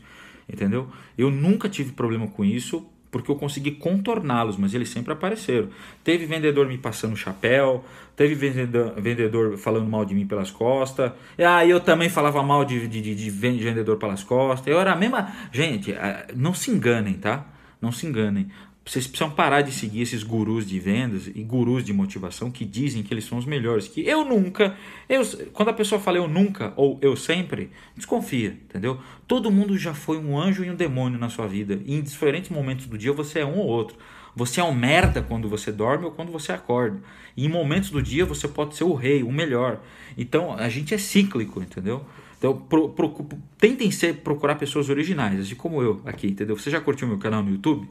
Entendeu? 0.48 0.88
Eu 1.18 1.32
nunca 1.32 1.68
tive 1.68 1.94
problema 1.94 2.28
com 2.28 2.46
isso 2.46 2.88
porque 3.14 3.30
eu 3.30 3.36
consegui 3.36 3.72
contorná-los, 3.72 4.58
mas 4.58 4.74
eles 4.74 4.90
sempre 4.90 5.14
apareceram. 5.14 5.70
Teve 6.04 6.26
vendedor 6.26 6.68
me 6.68 6.80
passando 6.80 7.16
chapéu, 7.16 7.86
teve 8.16 8.34
vendedor, 8.34 9.00
vendedor 9.00 9.56
falando 9.56 9.88
mal 9.88 10.04
de 10.04 10.16
mim 10.16 10.26
pelas 10.26 10.50
costas. 10.50 11.12
Ah, 11.38 11.64
eu 11.64 11.80
também 11.80 12.10
falava 12.10 12.42
mal 12.42 12.66
de, 12.66 12.88
de, 12.88 13.00
de, 13.00 13.16
de 13.16 13.30
vendedor 13.30 13.98
pelas 13.98 14.24
costas. 14.24 14.68
Eu 14.68 14.80
era 14.80 14.94
a 14.94 14.96
mesma. 14.96 15.32
Gente, 15.52 15.94
ah, 15.94 16.26
não 16.36 16.56
se 16.56 16.72
enganem, 16.72 17.14
tá? 17.14 17.46
Não 17.80 17.92
se 17.92 18.08
enganem. 18.08 18.50
Vocês 18.86 19.08
precisam 19.08 19.32
parar 19.32 19.62
de 19.62 19.72
seguir 19.72 20.02
esses 20.02 20.24
gurus 20.24 20.68
de 20.68 20.78
vendas 20.78 21.28
e 21.28 21.42
gurus 21.42 21.86
de 21.86 21.94
motivação 21.94 22.52
que 22.52 22.66
dizem 22.66 23.02
que 23.02 23.14
eles 23.14 23.24
são 23.24 23.38
os 23.38 23.46
melhores. 23.46 23.88
Que 23.88 24.02
eu 24.02 24.26
nunca, 24.26 24.76
eu, 25.08 25.22
quando 25.54 25.70
a 25.70 25.74
pessoa 25.74 26.02
fala 26.02 26.18
eu 26.18 26.28
nunca 26.28 26.74
ou 26.76 27.00
eu 27.02 27.16
sempre, 27.16 27.72
desconfia, 27.96 28.50
entendeu? 28.50 29.00
Todo 29.26 29.50
mundo 29.50 29.78
já 29.78 29.94
foi 29.94 30.18
um 30.18 30.38
anjo 30.38 30.66
e 30.66 30.70
um 30.70 30.76
demônio 30.76 31.18
na 31.18 31.30
sua 31.30 31.48
vida. 31.48 31.80
E 31.86 31.96
em 31.96 32.02
diferentes 32.02 32.50
momentos 32.50 32.86
do 32.86 32.98
dia 32.98 33.14
você 33.14 33.40
é 33.40 33.46
um 33.46 33.58
ou 33.58 33.68
outro. 33.68 33.98
Você 34.36 34.60
é 34.60 34.64
um 34.64 34.74
merda 34.74 35.22
quando 35.22 35.48
você 35.48 35.72
dorme 35.72 36.06
ou 36.06 36.12
quando 36.12 36.32
você 36.32 36.52
acorda. 36.52 37.02
E 37.38 37.46
em 37.46 37.50
momentos 37.50 37.90
do 37.90 38.02
dia 38.02 38.26
você 38.26 38.50
pode 38.50 38.76
ser 38.76 38.84
o 38.84 38.94
rei, 38.94 39.24
o 39.24 39.32
melhor. 39.32 39.82
Então 40.18 40.52
a 40.52 40.68
gente 40.68 40.94
é 40.94 40.98
cíclico, 40.98 41.62
entendeu? 41.62 42.06
Então, 42.38 42.58
pro, 42.58 42.90
pro, 42.90 43.26
tentem 43.58 43.90
ser, 43.90 44.16
procurar 44.16 44.56
pessoas 44.56 44.90
originais, 44.90 45.40
assim 45.40 45.56
como 45.56 45.82
eu 45.82 46.02
aqui, 46.04 46.28
entendeu? 46.28 46.58
Você 46.58 46.70
já 46.70 46.82
curtiu 46.82 47.08
meu 47.08 47.18
canal 47.18 47.42
no 47.42 47.50
YouTube? 47.50 47.88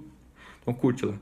Então 0.62 0.72
curte 0.72 1.04
lá. 1.04 1.14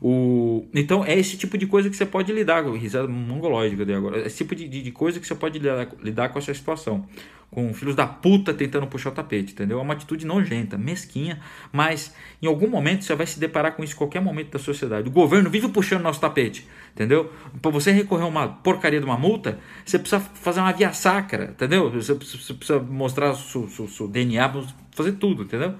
O, 0.00 0.66
então 0.74 1.04
é 1.04 1.18
esse 1.18 1.36
tipo 1.36 1.56
de 1.56 1.66
coisa 1.66 1.88
que 1.88 1.96
você 1.96 2.04
pode 2.04 2.32
lidar 2.32 2.62
com 2.62 2.72
risada 2.72 3.08
mongológica 3.08 3.84
de 3.84 3.94
agora. 3.94 4.26
Esse 4.26 4.38
tipo 4.38 4.54
de, 4.54 4.68
de, 4.68 4.82
de, 4.82 4.92
coisa 4.92 5.18
que 5.18 5.26
você 5.26 5.34
pode 5.34 5.58
lidar, 5.58 5.88
lidar 6.02 6.28
com 6.28 6.38
essa 6.38 6.52
situação. 6.52 7.06
Com 7.50 7.72
filhos 7.72 7.94
da 7.94 8.06
puta 8.06 8.52
tentando 8.52 8.86
puxar 8.88 9.10
o 9.10 9.12
tapete, 9.12 9.52
entendeu? 9.52 9.78
É 9.78 9.82
uma 9.82 9.94
atitude 9.94 10.26
nojenta, 10.26 10.76
mesquinha, 10.76 11.40
mas 11.72 12.12
em 12.42 12.46
algum 12.46 12.68
momento 12.68 13.04
você 13.04 13.14
vai 13.14 13.26
se 13.26 13.38
deparar 13.38 13.72
com 13.74 13.84
isso 13.84 13.94
em 13.94 13.96
qualquer 13.96 14.20
momento 14.20 14.50
da 14.50 14.58
sociedade. 14.58 15.08
O 15.08 15.12
governo 15.12 15.48
vive 15.48 15.68
puxando 15.68 16.02
nosso 16.02 16.20
tapete, 16.20 16.66
entendeu? 16.92 17.32
Para 17.62 17.70
você 17.70 17.92
recorrer 17.92 18.24
a 18.24 18.26
uma 18.26 18.48
porcaria 18.48 18.98
de 18.98 19.06
uma 19.06 19.16
multa, 19.16 19.58
você 19.84 19.98
precisa 19.98 20.20
fazer 20.20 20.60
uma 20.60 20.72
via 20.72 20.92
sacra, 20.92 21.44
entendeu? 21.44 21.90
Você 21.90 22.14
precisa 22.16 22.80
mostrar 22.80 23.32
seu, 23.34 23.68
seu, 23.68 23.88
seu 23.88 24.08
DNA, 24.08 24.52
fazer 24.90 25.12
tudo, 25.12 25.44
entendeu? 25.44 25.76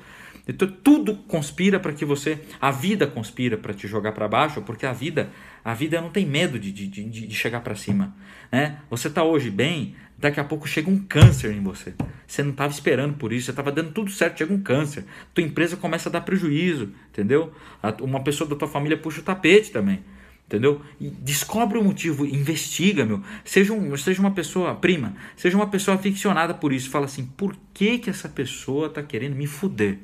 Então 0.46 0.68
tudo 0.68 1.16
conspira 1.16 1.80
para 1.80 1.92
que 1.92 2.04
você, 2.04 2.38
a 2.60 2.70
vida 2.70 3.06
conspira 3.06 3.56
para 3.56 3.74
te 3.74 3.88
jogar 3.88 4.12
para 4.12 4.28
baixo, 4.28 4.62
porque 4.62 4.86
a 4.86 4.92
vida, 4.92 5.30
a 5.64 5.74
vida 5.74 6.00
não 6.00 6.10
tem 6.10 6.24
medo 6.24 6.58
de, 6.58 6.70
de, 6.70 6.86
de, 6.86 7.04
de 7.04 7.34
chegar 7.34 7.60
para 7.60 7.74
cima, 7.74 8.14
né? 8.52 8.78
Você 8.88 9.08
está 9.08 9.24
hoje 9.24 9.50
bem, 9.50 9.96
daqui 10.16 10.38
a 10.38 10.44
pouco 10.44 10.68
chega 10.68 10.88
um 10.88 10.98
câncer 10.98 11.52
em 11.52 11.60
você. 11.60 11.94
Você 12.26 12.42
não 12.42 12.52
estava 12.52 12.72
esperando 12.72 13.14
por 13.14 13.32
isso, 13.32 13.46
você 13.46 13.50
estava 13.50 13.72
dando 13.72 13.90
tudo 13.90 14.10
certo, 14.10 14.38
chega 14.38 14.54
um 14.54 14.60
câncer. 14.60 15.04
Tua 15.34 15.42
empresa 15.42 15.76
começa 15.76 16.08
a 16.08 16.12
dar 16.12 16.20
prejuízo, 16.20 16.92
entendeu? 17.10 17.52
Uma 18.00 18.22
pessoa 18.22 18.48
da 18.48 18.54
tua 18.54 18.68
família 18.68 18.96
puxa 18.96 19.20
o 19.20 19.24
tapete 19.24 19.70
também. 19.72 20.00
Entendeu? 20.46 20.80
E 21.00 21.08
descobre 21.10 21.76
o 21.76 21.82
motivo, 21.82 22.24
investiga, 22.24 23.04
meu. 23.04 23.20
Seja, 23.44 23.72
um, 23.72 23.96
seja 23.96 24.20
uma 24.20 24.30
pessoa 24.30 24.76
prima, 24.76 25.16
seja 25.36 25.56
uma 25.56 25.66
pessoa 25.66 25.96
aficionada 25.96 26.54
por 26.54 26.72
isso. 26.72 26.88
Fala 26.88 27.06
assim: 27.06 27.26
por 27.36 27.56
que, 27.74 27.98
que 27.98 28.08
essa 28.08 28.28
pessoa 28.28 28.86
está 28.86 29.02
querendo 29.02 29.34
me 29.34 29.48
fuder? 29.48 29.98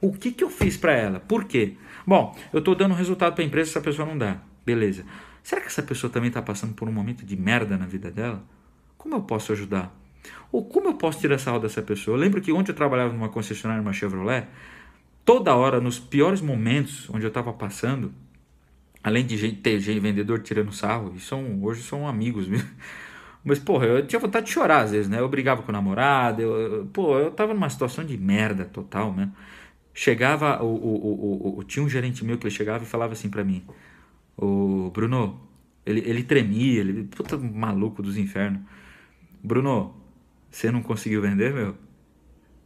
O 0.00 0.12
que, 0.12 0.32
que 0.32 0.44
eu 0.44 0.50
fiz 0.50 0.76
para 0.76 0.92
ela? 0.92 1.20
Por 1.20 1.44
quê? 1.44 1.74
Bom, 2.06 2.36
eu 2.52 2.58
estou 2.58 2.74
dando 2.74 2.94
resultado 2.94 3.34
para 3.34 3.42
a 3.42 3.46
empresa, 3.46 3.70
essa 3.70 3.80
pessoa 3.80 4.06
não 4.06 4.16
dá. 4.16 4.38
Beleza. 4.64 5.04
Será 5.42 5.60
que 5.60 5.68
essa 5.68 5.82
pessoa 5.82 6.12
também 6.12 6.28
está 6.28 6.42
passando 6.42 6.74
por 6.74 6.88
um 6.88 6.92
momento 6.92 7.24
de 7.24 7.36
merda 7.36 7.76
na 7.76 7.86
vida 7.86 8.10
dela? 8.10 8.42
Como 8.98 9.14
eu 9.14 9.22
posso 9.22 9.52
ajudar? 9.52 9.94
Ou 10.50 10.64
como 10.64 10.88
eu 10.88 10.94
posso 10.94 11.20
tirar 11.20 11.36
essa 11.36 11.56
dessa 11.58 11.82
pessoa? 11.82 12.16
Eu 12.16 12.20
lembro 12.20 12.40
que 12.40 12.52
ontem 12.52 12.72
eu 12.72 12.76
trabalhava 12.76 13.12
numa 13.12 13.28
concessionária, 13.28 13.82
numa 13.82 13.92
Chevrolet, 13.92 14.48
toda 15.24 15.54
hora, 15.54 15.80
nos 15.80 15.98
piores 15.98 16.40
momentos 16.40 17.08
onde 17.10 17.24
eu 17.24 17.28
estava 17.28 17.52
passando, 17.52 18.12
além 19.02 19.24
de 19.24 19.52
ter 19.52 19.78
vendedor 19.78 20.40
tirando 20.40 20.72
sarro, 20.72 21.12
e 21.16 21.20
são, 21.20 21.62
hoje 21.62 21.82
são 21.82 22.08
amigos 22.08 22.46
mesmo. 22.48 22.68
Mas, 23.44 23.60
porra, 23.60 23.86
eu 23.86 24.06
tinha 24.06 24.18
vontade 24.18 24.46
de 24.46 24.52
chorar 24.52 24.80
às 24.80 24.90
vezes, 24.90 25.08
né? 25.08 25.20
Eu 25.20 25.28
brigava 25.28 25.62
com 25.62 25.70
o 25.70 25.72
namorado, 25.72 26.42
eu, 26.42 26.60
eu, 26.60 26.86
pô, 26.86 27.16
eu 27.18 27.30
tava 27.30 27.54
numa 27.54 27.70
situação 27.70 28.04
de 28.04 28.18
merda 28.18 28.64
total, 28.64 29.14
né? 29.14 29.30
Chegava, 29.98 30.62
o, 30.62 30.66
o, 30.66 31.54
o, 31.54 31.58
o, 31.58 31.64
tinha 31.64 31.82
um 31.82 31.88
gerente 31.88 32.22
meu 32.22 32.36
que 32.36 32.46
ele 32.46 32.54
chegava 32.54 32.84
e 32.84 32.86
falava 32.86 33.14
assim 33.14 33.30
para 33.30 33.42
mim, 33.42 33.64
o 34.36 34.90
Bruno, 34.90 35.40
ele, 35.86 36.00
ele 36.00 36.22
tremia, 36.22 36.80
ele, 36.80 37.04
puta 37.04 37.38
maluco 37.38 38.02
dos 38.02 38.18
infernos. 38.18 38.60
Bruno, 39.42 39.94
você 40.50 40.70
não 40.70 40.82
conseguiu 40.82 41.22
vender, 41.22 41.54
meu? 41.54 41.74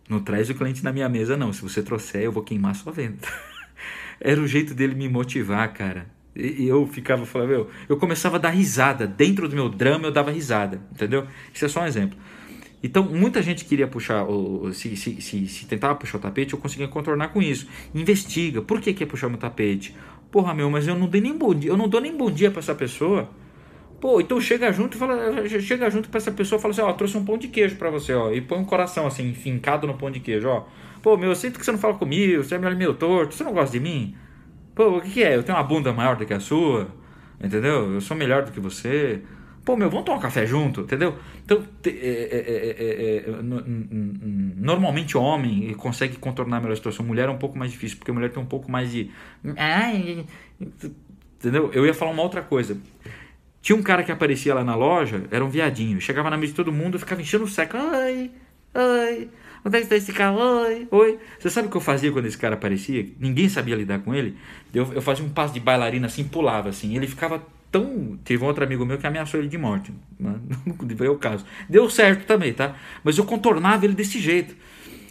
Não 0.09 0.19
traz 0.19 0.51
o 0.51 0.57
cliente 0.57 0.83
na 0.83 0.93
minha 0.93 1.09
mesa, 1.09 1.37
não. 1.37 1.53
Se 1.53 1.63
você 1.63 1.85
trouxer, 1.85 2.23
eu 2.23 2.33
vou 2.33 2.43
queimar 2.43 2.75
sua 2.75 2.93
venda. 2.93 3.19
Era 4.21 4.41
o 4.41 4.47
jeito 4.49 4.75
dele 4.75 4.97
me 4.97 5.09
motivar, 5.09 5.73
cara. 5.73 6.11
E 6.35 6.67
eu 6.67 6.85
ficava 6.89 7.25
falando, 7.25 7.51
meu, 7.51 7.71
eu 7.89 7.97
começava 7.97 8.39
a 8.39 8.41
dar 8.41 8.51
risada. 8.51 9.07
Dentro 9.07 9.49
do 9.49 9.55
meu 9.55 9.69
drama 9.69 10.09
eu 10.09 10.13
dava 10.13 10.33
risada, 10.33 10.81
entendeu? 10.91 11.29
Isso 11.55 11.65
é 11.65 11.69
só 11.69 11.83
um 11.83 11.87
exemplo. 11.87 12.19
Então, 12.83 13.05
muita 13.05 13.43
gente 13.43 13.65
queria 13.65 13.87
puxar, 13.87 14.25
se, 14.73 14.97
se, 14.97 15.21
se, 15.21 15.47
se 15.47 15.67
tentava 15.67 15.95
puxar 15.95 16.19
o 16.19 16.21
tapete, 16.21 16.55
eu 16.55 16.59
conseguia 16.59 16.89
contornar 16.89 17.29
com 17.29 17.43
isso. 17.43 17.67
Investiga. 17.95 18.63
Por 18.63 18.81
que 18.81 18.95
quer 18.95 19.07
puxar 19.07 19.29
meu 19.29 19.39
tapete? 19.39 19.95
Porra, 20.31 20.55
meu, 20.55 20.71
mas 20.71 20.87
eu 20.87 20.95
não 20.95 21.09
dei 21.09 21.21
nem 21.21 21.37
bom 21.37 21.55
dia, 21.55 21.71
eu 21.71 21.77
não 21.77 21.89
dou 21.89 22.01
nem 22.01 22.17
bom 22.17 22.31
dia 22.31 22.51
para 22.51 22.61
essa 22.61 22.75
pessoa. 22.75 23.29
Pô, 24.01 24.21
então 24.21 24.41
chega 24.41 24.73
junto 24.73 24.97
fala, 24.97 25.47
chega 25.61 25.91
junto 25.91 26.09
para 26.09 26.19
essa 26.19 26.33
pessoa 26.33 26.59
e 26.59 26.63
fala 26.63 26.73
assim, 26.73 26.81
ó, 26.81 26.93
trouxe 26.95 27.19
um 27.19 27.25
pão 27.25 27.37
de 27.37 27.49
queijo 27.49 27.77
para 27.77 27.91
você, 27.91 28.15
ó, 28.15 28.33
e 28.33 28.41
põe 28.41 28.59
um 28.59 28.65
coração 28.65 29.07
assim, 29.07 29.35
fincado 29.35 29.87
no 29.87 29.95
pão 29.95 30.11
de 30.11 30.21
queijo, 30.21 30.49
ó. 30.49 30.65
Pô, 31.03 31.17
meu, 31.19 31.31
eu 31.31 31.37
sinto 31.37 31.59
que 31.59 31.65
você 31.65 31.73
não 31.73 31.79
fala 31.79 31.95
comigo, 31.95 32.43
você 32.43 32.55
é 32.55 32.59
meio 32.59 32.95
torto, 32.95 33.35
você 33.35 33.45
não 33.45 33.53
gosta 33.53 33.73
de 33.73 33.81
mim? 33.81 34.15
Pô, 34.75 34.99
o 34.99 35.01
que, 35.03 35.11
que 35.11 35.23
é? 35.23 35.37
Eu 35.37 35.43
tenho 35.43 35.59
uma 35.59 35.65
bunda 35.65 35.93
maior 35.93 36.17
do 36.17 36.25
que 36.25 36.33
a 36.33 36.41
sua, 36.41 36.89
entendeu? 37.43 37.93
Eu 37.95 38.01
sou 38.01 38.17
melhor 38.17 38.45
do 38.45 38.53
que 38.53 38.61
você. 38.61 39.21
Pô, 39.71 39.77
meu, 39.77 39.89
vamos 39.89 40.05
tomar 40.05 40.19
um 40.19 40.21
café 40.21 40.45
junto, 40.45 40.81
entendeu? 40.81 41.17
Então, 41.45 41.65
é, 41.87 41.91
é, 41.91 43.25
é, 43.29 43.43
normalmente 44.57 45.17
homem 45.17 45.73
consegue 45.75 46.17
contornar 46.17 46.59
melhor 46.59 46.73
a 46.73 46.77
situação. 46.77 47.07
Mulher 47.07 47.29
é 47.29 47.31
um 47.31 47.39
pouco 47.39 47.57
mais 47.57 47.71
difícil, 47.71 47.97
porque 47.97 48.11
mulher 48.11 48.33
tem 48.33 48.43
um 48.43 48.47
pouco 48.47 48.69
mais 48.69 48.91
de. 48.91 49.13
Entendeu? 51.39 51.71
Eu 51.73 51.87
ia 51.87 51.95
falar 51.95 52.11
uma 52.11 52.23
outra 52.25 52.43
coisa. 52.43 52.77
Tinha 53.63 53.79
um 53.79 53.83
cara 53.83 54.03
que 54.03 54.11
aparecia 54.11 54.53
lá 54.53 54.65
na 54.65 54.75
loja, 54.75 55.23
era 55.31 55.45
um 55.45 55.49
viadinho. 55.49 56.01
Chegava 56.01 56.29
na 56.29 56.37
mesa 56.37 56.51
de 56.51 56.57
todo 56.57 56.73
mundo, 56.73 56.99
ficava 56.99 57.23
enchendo 57.23 57.45
o 57.45 57.49
saco. 57.49 57.77
Ai, 57.77 58.29
ai, 58.75 59.29
onde 59.65 59.77
é 59.77 59.81
está 59.83 59.95
esse 59.95 60.13
cara? 60.13 60.33
Oi, 60.33 60.89
oi. 60.91 61.19
Você 61.39 61.49
sabe 61.49 61.69
o 61.69 61.71
que 61.71 61.77
eu 61.77 61.81
fazia 61.81 62.11
quando 62.11 62.27
esse 62.27 62.37
cara 62.37 62.57
aparecia? 62.57 63.07
Ninguém 63.21 63.49
sabia 63.49 63.77
lidar 63.77 64.01
com 64.01 64.13
ele. 64.13 64.37
Eu, 64.75 64.93
eu 64.95 65.01
fazia 65.01 65.25
um 65.25 65.29
passo 65.29 65.55
de 65.55 65.61
bailarina 65.61 66.09
assim, 66.09 66.25
pulava 66.25 66.71
assim. 66.71 66.97
Ele 66.97 67.07
ficava 67.07 67.41
tão. 67.71 68.19
Teve 68.25 68.43
um 68.43 68.47
outro 68.47 68.65
amigo 68.65 68.85
meu 68.85 68.99
que 68.99 69.07
ameaçou 69.07 69.41
ele 69.41 69.49
de 69.49 69.59
morte. 69.59 69.93
Né? 70.19 70.35
Não 70.67 70.97
foi 70.97 71.09
o 71.09 71.17
caso. 71.17 71.45
Deu 71.69 71.89
certo 71.89 72.27
também, 72.27 72.53
tá? 72.53 72.75
Mas 73.03 73.19
eu 73.19 73.25
contornava 73.25 73.85
ele 73.85 73.95
desse 73.95 74.19
jeito. 74.19 74.55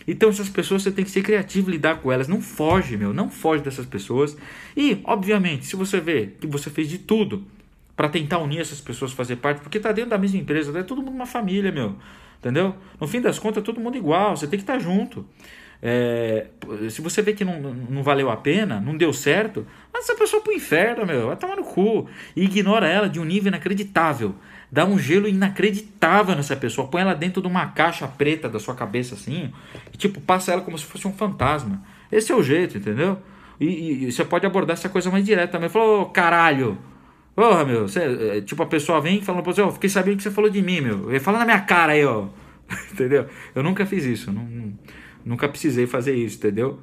Então 0.07 0.29
essas 0.29 0.49
pessoas 0.49 0.81
você 0.81 0.91
tem 0.91 1.05
que 1.05 1.11
ser 1.11 1.21
criativo 1.21 1.69
lidar 1.69 1.99
com 1.99 2.11
elas. 2.11 2.27
Não 2.27 2.41
foge, 2.41 2.97
meu. 2.97 3.13
Não 3.13 3.29
foge 3.29 3.63
dessas 3.63 3.85
pessoas. 3.85 4.37
E, 4.75 4.99
obviamente, 5.03 5.65
se 5.65 5.75
você 5.75 5.99
vê 5.99 6.31
que 6.39 6.47
você 6.47 6.69
fez 6.69 6.89
de 6.89 6.97
tudo 6.97 7.43
para 7.95 8.09
tentar 8.09 8.39
unir 8.39 8.59
essas 8.59 8.79
pessoas, 8.79 9.11
fazer 9.11 9.35
parte, 9.35 9.61
porque 9.61 9.79
tá 9.79 9.91
dentro 9.91 10.11
da 10.11 10.17
mesma 10.17 10.39
empresa, 10.39 10.77
é 10.77 10.83
todo 10.83 11.01
mundo 11.01 11.15
uma 11.15 11.25
família, 11.25 11.71
meu. 11.71 11.95
Entendeu? 12.39 12.73
No 12.99 13.07
fim 13.07 13.19
das 13.19 13.37
contas, 13.37 13.61
é 13.61 13.65
todo 13.65 13.81
mundo 13.81 13.97
igual, 13.97 14.37
você 14.37 14.47
tem 14.47 14.57
que 14.57 14.63
estar 14.63 14.73
tá 14.73 14.79
junto. 14.79 15.25
É, 15.81 16.47
se 16.89 17.01
você 17.01 17.21
vê 17.21 17.33
que 17.33 17.45
não, 17.45 17.59
não 17.61 18.03
valeu 18.03 18.29
a 18.29 18.35
pena, 18.35 18.79
não 18.79 18.97
deu 18.97 19.13
certo, 19.13 19.65
manda 19.93 19.99
essa 19.99 20.15
pessoa 20.15 20.41
pro 20.41 20.53
inferno, 20.53 21.05
meu, 21.05 21.27
vai 21.27 21.37
tomar 21.37 21.55
no 21.55 21.63
cu. 21.63 22.07
E 22.35 22.43
ignora 22.43 22.87
ela 22.87 23.09
de 23.09 23.19
um 23.19 23.25
nível 23.25 23.47
inacreditável. 23.47 24.35
Dá 24.71 24.85
um 24.85 24.99
gelo 24.99 25.27
inacreditável 25.27 26.35
nessa 26.35 26.55
pessoa, 26.55 26.87
põe 26.87 27.01
ela 27.01 27.15
dentro 27.15 27.41
de 27.41 27.47
uma 27.47 27.67
caixa 27.67 28.07
preta 28.07 28.47
da 28.47 28.59
sua 28.59 28.75
cabeça 28.75 29.15
assim, 29.15 29.51
e 29.91 29.97
tipo, 29.97 30.21
passa 30.21 30.51
ela 30.51 30.61
como 30.61 30.77
se 30.77 30.85
fosse 30.85 31.07
um 31.07 31.13
fantasma. 31.13 31.81
Esse 32.11 32.31
é 32.31 32.35
o 32.35 32.43
jeito, 32.43 32.77
entendeu? 32.77 33.17
E, 33.59 33.65
e, 33.65 34.03
e 34.05 34.11
você 34.11 34.23
pode 34.23 34.45
abordar 34.45 34.75
essa 34.75 34.89
coisa 34.89 35.09
mais 35.09 35.25
direta 35.25 35.53
também. 35.53 35.69
Falou, 35.69 36.01
oh, 36.01 36.05
caralho, 36.07 36.77
Porra, 37.39 37.63
meu, 37.63 37.87
você, 37.87 38.01
é, 38.01 38.41
tipo, 38.41 38.61
a 38.61 38.65
pessoa 38.65 38.99
vem 38.99 39.21
falando 39.21 39.43
pra 39.43 39.53
você, 39.53 39.61
ó, 39.61 39.71
fiquei 39.71 39.89
sabendo 39.89 40.17
que 40.17 40.23
você 40.23 40.31
falou 40.31 40.49
de 40.49 40.61
mim, 40.61 40.81
meu. 40.81 41.19
Fala 41.21 41.39
na 41.39 41.45
minha 41.45 41.61
cara 41.61 41.93
aí, 41.93 42.03
ó. 42.03 42.27
entendeu? 42.91 43.27
Eu 43.55 43.63
nunca 43.63 43.85
fiz 43.85 44.03
isso, 44.03 44.29
não, 44.29 44.73
nunca 45.29 45.47
precisei 45.47 45.85
fazer 45.85 46.15
isso, 46.15 46.37
entendeu? 46.37 46.79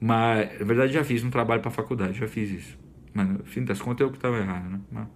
Mas, 0.00 0.58
na 0.58 0.64
verdade, 0.64 0.94
já 0.94 1.04
fiz 1.04 1.22
um 1.22 1.28
trabalho 1.28 1.60
pra 1.60 1.70
faculdade, 1.70 2.18
já 2.18 2.26
fiz 2.26 2.50
isso. 2.50 2.78
Mas, 3.12 3.28
no 3.28 3.44
fim 3.44 3.62
das 3.62 3.80
contas, 3.80 4.00
eu 4.00 4.10
que 4.10 4.18
tava 4.18 4.38
errado, 4.38 4.70
né? 4.70 4.80
Mas, 4.90 5.06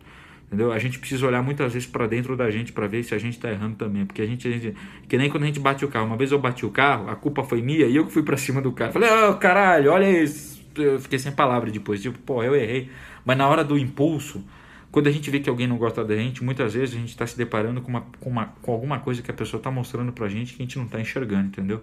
entendeu? 0.46 0.70
A 0.70 0.78
gente 0.78 0.98
precisa 0.98 1.26
olhar 1.26 1.42
muitas 1.42 1.72
vezes 1.72 1.88
para 1.88 2.06
dentro 2.06 2.36
da 2.36 2.50
gente 2.50 2.72
para 2.72 2.86
ver 2.86 3.02
se 3.02 3.14
a 3.14 3.18
gente 3.18 3.40
tá 3.40 3.50
errando 3.50 3.76
também. 3.76 4.04
Porque 4.04 4.20
a 4.20 4.26
gente, 4.26 4.46
a 4.46 4.50
gente, 4.50 4.74
que 5.08 5.16
nem 5.16 5.30
quando 5.30 5.44
a 5.44 5.46
gente 5.46 5.58
bate 5.58 5.82
o 5.82 5.88
carro. 5.88 6.06
Uma 6.06 6.16
vez 6.18 6.30
eu 6.30 6.38
bati 6.38 6.66
o 6.66 6.70
carro, 6.70 7.08
a 7.08 7.16
culpa 7.16 7.42
foi 7.42 7.62
minha 7.62 7.86
e 7.86 7.96
eu 7.96 8.04
que 8.04 8.12
fui 8.12 8.22
para 8.22 8.36
cima 8.36 8.60
do 8.60 8.70
carro. 8.70 8.92
Falei, 8.92 9.10
ô 9.10 9.30
oh, 9.30 9.34
caralho, 9.36 9.90
olha 9.90 10.22
isso. 10.22 10.62
Eu 10.76 11.00
fiquei 11.00 11.18
sem 11.18 11.32
palavra 11.32 11.70
depois. 11.70 12.02
Tipo, 12.02 12.18
pô, 12.18 12.42
eu 12.42 12.54
errei. 12.54 12.90
Mas 13.24 13.38
na 13.38 13.48
hora 13.48 13.64
do 13.64 13.78
impulso, 13.78 14.44
quando 14.90 15.06
a 15.06 15.10
gente 15.10 15.30
vê 15.30 15.40
que 15.40 15.48
alguém 15.48 15.66
não 15.66 15.78
gosta 15.78 16.04
da 16.04 16.14
gente, 16.14 16.44
muitas 16.44 16.74
vezes 16.74 16.94
a 16.94 16.98
gente 16.98 17.08
está 17.08 17.26
se 17.26 17.38
deparando 17.38 17.80
com, 17.80 17.88
uma, 17.88 18.02
com, 18.20 18.28
uma, 18.28 18.46
com 18.60 18.72
alguma 18.72 18.98
coisa 18.98 19.22
que 19.22 19.30
a 19.30 19.34
pessoa 19.34 19.58
está 19.58 19.70
mostrando 19.70 20.12
pra 20.12 20.28
gente 20.28 20.54
que 20.54 20.62
a 20.62 20.66
gente 20.66 20.76
não 20.76 20.84
está 20.84 21.00
enxergando, 21.00 21.46
entendeu? 21.46 21.82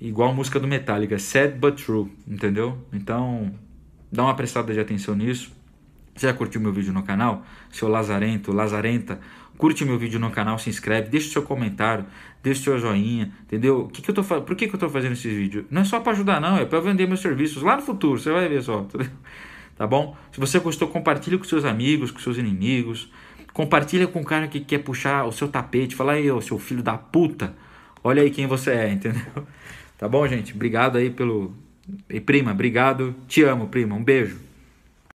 Igual 0.00 0.30
a 0.30 0.34
música 0.34 0.60
do 0.60 0.66
Metallica, 0.66 1.18
Sad 1.18 1.54
But 1.58 1.82
True, 1.82 2.10
entendeu? 2.28 2.78
Então, 2.92 3.52
dá 4.12 4.24
uma 4.24 4.34
prestada 4.34 4.72
de 4.72 4.80
atenção 4.80 5.14
nisso. 5.14 5.50
Você 6.14 6.26
já 6.26 6.32
curtiu 6.32 6.60
meu 6.60 6.72
vídeo 6.72 6.92
no 6.92 7.02
canal? 7.02 7.44
Seu 7.70 7.88
Lazarento, 7.88 8.52
Lazarenta, 8.52 9.20
curte 9.56 9.84
meu 9.84 9.98
vídeo 9.98 10.18
no 10.18 10.30
canal, 10.30 10.58
se 10.58 10.70
inscreve, 10.70 11.08
deixa 11.08 11.28
o 11.28 11.32
seu 11.32 11.42
comentário, 11.42 12.06
deixa 12.42 12.60
o 12.60 12.64
seu 12.64 12.78
joinha, 12.78 13.32
entendeu? 13.42 13.80
O 13.80 13.88
que 13.88 14.00
que 14.00 14.10
eu 14.10 14.14
tô, 14.14 14.22
por 14.22 14.56
que, 14.56 14.68
que 14.68 14.74
eu 14.74 14.80
tô 14.80 14.88
fazendo 14.88 15.12
esse 15.12 15.28
vídeo? 15.28 15.66
Não 15.70 15.82
é 15.82 15.84
só 15.84 16.00
para 16.00 16.12
ajudar, 16.12 16.40
não, 16.40 16.56
é 16.56 16.64
para 16.64 16.80
vender 16.80 17.06
meus 17.06 17.20
serviços 17.20 17.62
lá 17.62 17.76
no 17.76 17.82
futuro, 17.82 18.18
você 18.18 18.30
vai 18.30 18.48
ver 18.48 18.62
só, 18.62 18.86
tá 19.76 19.86
bom? 19.86 20.16
Se 20.32 20.40
você 20.40 20.58
gostou, 20.58 20.88
compartilhe 20.88 21.36
com 21.36 21.44
seus 21.44 21.64
amigos, 21.64 22.10
com 22.10 22.18
seus 22.18 22.38
inimigos. 22.38 23.10
Compartilha 23.56 24.06
com 24.06 24.20
o 24.20 24.24
cara 24.24 24.46
que 24.48 24.60
quer 24.60 24.80
puxar 24.80 25.24
o 25.24 25.32
seu 25.32 25.48
tapete. 25.48 25.96
Fala 25.96 26.12
aí, 26.12 26.30
ô 26.30 26.42
seu 26.42 26.58
filho 26.58 26.82
da 26.82 26.98
puta. 26.98 27.56
Olha 28.06 28.22
aí 28.22 28.30
quem 28.30 28.46
você 28.46 28.70
é, 28.70 28.88
entendeu? 28.92 29.20
Tá 29.98 30.08
bom, 30.08 30.24
gente? 30.28 30.54
Obrigado 30.54 30.96
aí 30.96 31.10
pelo. 31.10 31.52
E 32.08 32.20
prima, 32.20 32.52
obrigado. 32.52 33.16
Te 33.26 33.42
amo, 33.42 33.66
prima. 33.66 33.96
Um 33.96 34.04
beijo. 34.04 34.38